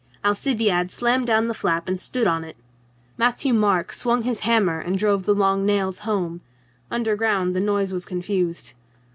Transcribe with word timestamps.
Alcibiade 0.25 0.89
slammed 0.89 1.27
down 1.27 1.47
the 1.47 1.53
flap 1.53 1.87
and 1.87 2.01
stood 2.01 2.25
on 2.25 2.43
it. 2.43 2.57
Matthieu 3.19 3.53
Marc 3.53 3.93
swung 3.93 4.23
his 4.23 4.39
hammer 4.39 4.79
and 4.79 4.97
drove 4.97 5.25
the 5.27 5.35
long 5.35 5.63
nails 5.63 5.99
home. 5.99 6.41
Under 6.89 7.15
ground 7.15 7.53
the 7.53 7.59
noise 7.59 7.93
was 7.93 8.03
confused. 8.03 8.73